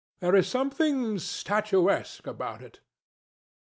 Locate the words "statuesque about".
1.19-2.63